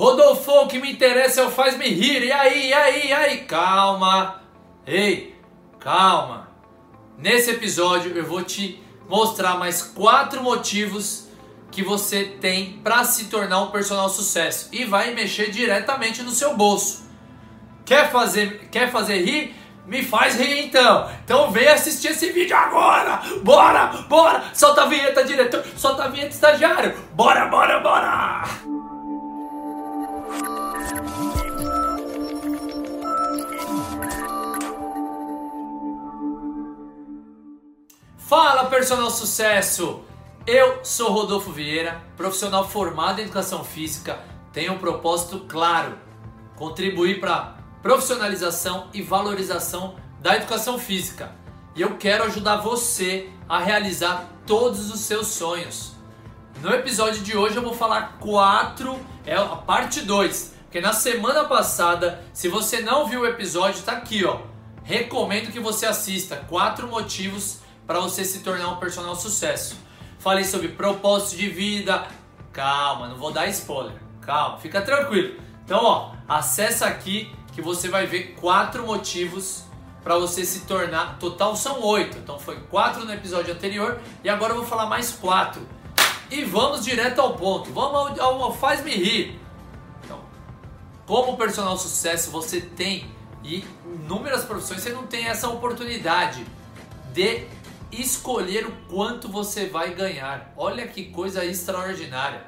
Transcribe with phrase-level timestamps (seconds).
[0.00, 2.22] Rodolfo, o que me interessa é o faz-me rir.
[2.22, 3.38] E aí, e aí, e aí?
[3.40, 4.40] Calma.
[4.86, 5.38] Ei,
[5.78, 6.48] calma.
[7.18, 11.28] Nesse episódio eu vou te mostrar mais quatro motivos
[11.70, 16.56] que você tem para se tornar um personal sucesso e vai mexer diretamente no seu
[16.56, 17.04] bolso.
[17.84, 19.54] Quer fazer, quer fazer rir?
[19.86, 21.10] Me faz rir então.
[21.22, 23.20] Então vem assistir esse vídeo agora.
[23.42, 24.44] Bora, bora.
[24.54, 25.62] Solta a vinheta, diretor.
[25.76, 26.96] Solta a vinheta, estagiário.
[27.12, 28.79] Bora, bora, bora.
[38.16, 40.02] Fala, personal sucesso.
[40.46, 44.20] Eu sou Rodolfo Vieira, profissional formado em educação física,
[44.52, 45.98] tenho um propósito claro:
[46.56, 51.34] contribuir para profissionalização e valorização da educação física.
[51.74, 55.99] E eu quero ajudar você a realizar todos os seus sonhos.
[56.60, 61.44] No episódio de hoje eu vou falar quatro, é a parte 2, porque na semana
[61.44, 64.40] passada, se você não viu o episódio, está aqui, ó.
[64.82, 69.76] Recomendo que você assista quatro motivos para você se tornar um personal sucesso
[70.20, 72.06] falei sobre propósito de vida.
[72.52, 73.94] Calma, não vou dar spoiler.
[74.20, 75.40] Calma, fica tranquilo.
[75.64, 79.64] Então, ó, acessa aqui que você vai ver quatro motivos
[80.04, 81.18] para você se tornar.
[81.18, 82.18] Total são oito.
[82.18, 85.66] Então foi quatro no episódio anterior e agora eu vou falar mais quatro.
[86.30, 87.72] E vamos direto ao ponto.
[87.72, 89.40] Vamos ao, ao faz-me rir.
[90.04, 90.20] Então,
[91.06, 93.10] como personal sucesso você tem
[93.42, 96.44] e inúmeras profissões você não tem essa oportunidade
[97.12, 97.46] de
[97.90, 100.52] escolher o quanto você vai ganhar.
[100.56, 102.44] Olha que coisa extraordinária.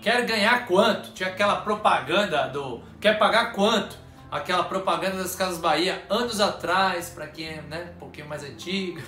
[0.00, 1.12] Quer ganhar quanto?
[1.12, 3.96] Tinha aquela propaganda do quer pagar quanto?
[4.30, 9.00] Aquela propaganda das Casas Bahia anos atrás, para quem é né, um pouquinho mais antigo.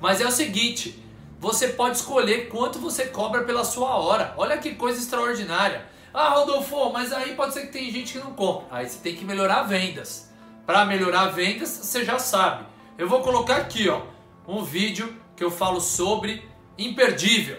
[0.00, 1.02] Mas é o seguinte,
[1.44, 4.34] você pode escolher quanto você cobra pela sua hora.
[4.36, 5.86] Olha que coisa extraordinária.
[6.12, 8.66] Ah, Rodolfo, mas aí pode ser que tem gente que não compra.
[8.70, 10.30] Aí você tem que melhorar vendas.
[10.66, 12.64] Para melhorar vendas, você já sabe.
[12.96, 14.14] Eu vou colocar aqui, ó
[14.46, 17.58] um vídeo que eu falo sobre imperdível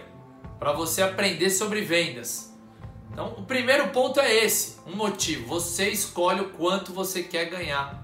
[0.59, 2.53] para você aprender sobre vendas.
[3.11, 5.47] Então, o primeiro ponto é esse, um motivo.
[5.47, 8.03] Você escolhe o quanto você quer ganhar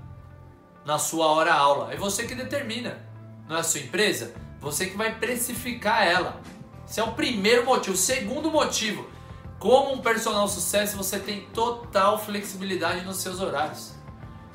[0.85, 1.93] na sua hora aula.
[1.93, 3.05] É você que determina.
[3.47, 4.33] Não é a sua empresa?
[4.61, 6.39] Você que vai precificar ela.
[6.87, 7.95] Esse é o primeiro motivo.
[7.95, 9.09] O segundo motivo,
[9.57, 13.93] como um personal sucesso, você tem total flexibilidade nos seus horários.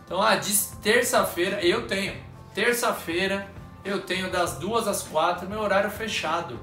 [0.05, 2.15] Então, ah, de terça-feira eu tenho.
[2.55, 3.51] Terça-feira
[3.85, 6.61] eu tenho das duas às quatro meu horário fechado.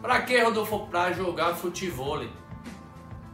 [0.00, 0.86] Pra que, Rodolfo?
[0.86, 2.24] Pra jogar futebol.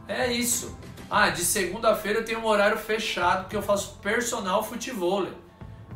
[0.07, 0.77] É isso.
[1.09, 5.27] Ah, de segunda-feira eu tenho um horário fechado que eu faço personal futebol.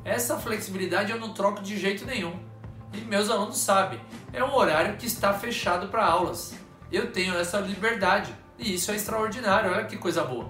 [0.05, 2.48] Essa flexibilidade eu não troco de jeito nenhum.
[2.93, 3.99] E meus alunos sabem,
[4.33, 6.53] é um horário que está fechado para aulas.
[6.91, 8.33] Eu tenho essa liberdade.
[8.57, 10.49] E isso é extraordinário, olha que coisa boa.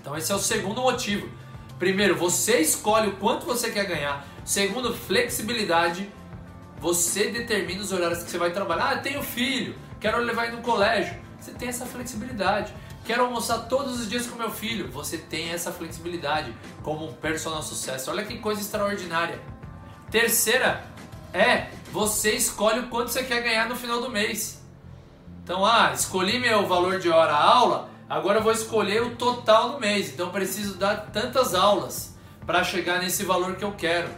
[0.00, 1.28] Então esse é o segundo motivo.
[1.78, 4.26] Primeiro, você escolhe o quanto você quer ganhar.
[4.44, 6.10] Segundo, flexibilidade.
[6.80, 8.90] Você determina os horários que você vai trabalhar.
[8.90, 11.16] Ah, tenho filho, quero levar ele no colégio.
[11.40, 12.72] Você tem essa flexibilidade.
[13.04, 14.90] Quero almoçar todos os dias com meu filho.
[14.90, 18.10] Você tem essa flexibilidade como um personal sucesso.
[18.10, 19.40] Olha que coisa extraordinária.
[20.10, 20.84] Terceira
[21.32, 24.62] é você escolhe o quanto você quer ganhar no final do mês.
[25.42, 29.80] Então, ah, escolhi meu valor de hora aula, agora eu vou escolher o total no
[29.80, 30.12] mês.
[30.12, 32.16] Então, preciso dar tantas aulas
[32.46, 34.10] para chegar nesse valor que eu quero.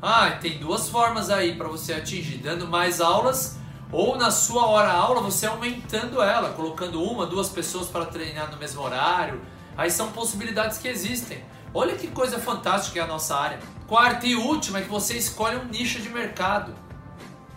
[0.00, 3.58] Ah, tem duas formas aí para você atingir, dando mais aulas
[3.90, 8.58] ou na sua hora aula você aumentando ela, colocando uma, duas pessoas para treinar no
[8.58, 9.40] mesmo horário.
[9.76, 11.42] Aí são possibilidades que existem.
[11.74, 13.58] Olha que coisa fantástica é a nossa área.
[13.86, 16.74] Quarta e última é que você escolhe um nicho de mercado.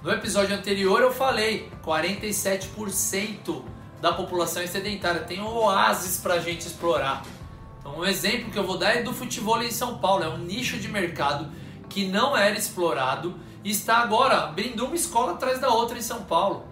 [0.04, 3.64] No episódio anterior eu falei, 47%
[4.02, 7.24] da população é sedentária, tem oásis para a gente explorar.
[7.80, 10.40] Então um exemplo que eu vou dar é do futebol em São Paulo, é um
[10.40, 11.52] nicho de mercado
[11.88, 16.24] que não era explorado e está agora abrindo uma escola atrás da outra em São
[16.24, 16.66] Paulo.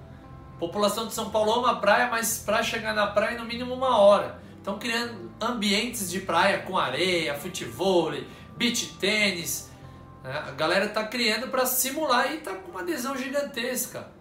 [0.56, 3.98] A população de São Paulo ama praia, mas para chegar na praia no mínimo uma
[3.98, 4.42] hora.
[4.60, 8.12] Estão criando ambientes de praia com areia, futebol,
[8.58, 9.70] beach tênis.
[10.24, 10.32] Né?
[10.32, 14.12] A galera está criando para simular e está com uma adesão gigantesca.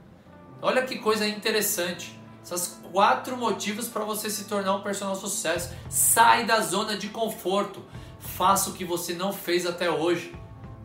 [0.62, 2.18] Olha que coisa interessante.
[2.42, 5.74] Essas quatro motivos para você se tornar um personal sucesso.
[5.90, 7.84] Sai da zona de conforto.
[8.20, 10.34] Faça o que você não fez até hoje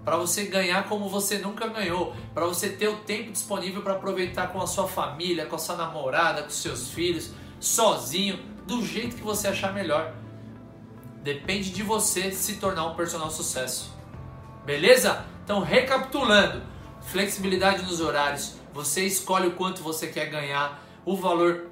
[0.03, 4.47] para você ganhar como você nunca ganhou, para você ter o tempo disponível para aproveitar
[4.51, 9.23] com a sua família, com a sua namorada, com seus filhos, sozinho, do jeito que
[9.23, 10.13] você achar melhor.
[11.21, 13.93] Depende de você se tornar um personal sucesso.
[14.65, 15.25] Beleza?
[15.43, 16.61] Então, recapitulando:
[17.01, 21.69] flexibilidade nos horários, você escolhe o quanto você quer ganhar, o valor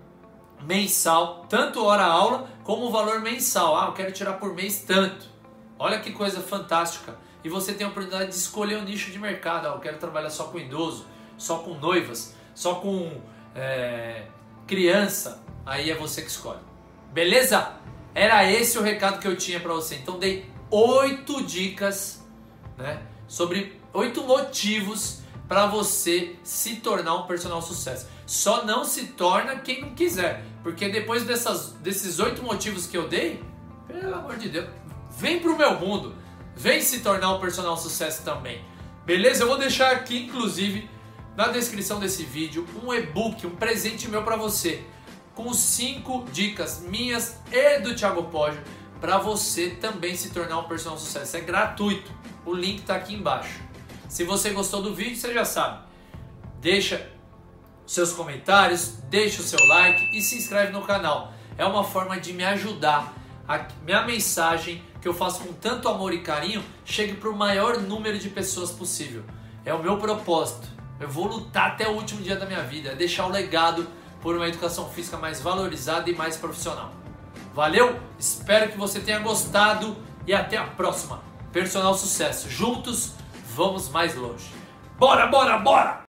[0.62, 3.76] mensal, tanto hora aula como o valor mensal.
[3.76, 5.26] Ah, eu quero tirar por mês tanto.
[5.78, 7.18] Olha que coisa fantástica.
[7.44, 9.68] E você tem a oportunidade de escolher o nicho de mercado.
[9.68, 11.08] Ah, eu quero trabalhar só com idoso,
[11.38, 13.20] só com noivas, só com
[13.56, 14.28] é,
[14.68, 15.44] criança.
[15.66, 16.71] Aí é você que escolhe.
[17.12, 17.74] Beleza?
[18.14, 19.96] Era esse o recado que eu tinha para você.
[19.96, 22.26] Então dei oito dicas,
[22.78, 28.08] né, sobre oito motivos para você se tornar um personal sucesso.
[28.26, 33.10] Só não se torna quem não quiser, porque depois dessas, desses oito motivos que eu
[33.10, 33.44] dei,
[33.86, 34.70] pelo amor de Deus,
[35.18, 36.16] vem pro meu mundo,
[36.56, 38.64] vem se tornar um personal sucesso também.
[39.06, 39.44] Beleza?
[39.44, 40.90] Eu vou deixar aqui, inclusive,
[41.36, 44.86] na descrição desse vídeo, um e-book, um presente meu para você,
[45.36, 48.62] com cinco dicas minhas e do Thiago Poggio
[49.00, 51.36] para você também se tornar um personal sucesso.
[51.36, 52.12] É gratuito.
[52.46, 53.60] O link está aqui embaixo.
[54.08, 55.84] Se você gostou do vídeo, você já sabe.
[56.60, 57.10] Deixa
[57.86, 61.34] seus comentários, deixa o seu like e se inscreve no canal.
[61.58, 63.14] É uma forma de me ajudar
[63.48, 67.80] a minha mensagem que eu faço com tanto amor e carinho chegue para o maior
[67.80, 69.24] número de pessoas possível.
[69.66, 70.68] É o meu propósito.
[71.00, 73.88] Eu vou lutar até o último dia da minha vida, é deixar o legado
[74.22, 76.92] por uma educação física mais valorizada e mais profissional.
[77.54, 78.00] Valeu?
[78.18, 81.22] Espero que você tenha gostado e até a próxima.
[81.52, 82.50] Personal sucesso.
[82.50, 83.14] Juntos
[83.56, 84.46] vamos mais longe.
[84.98, 86.00] Bora, bora, bora!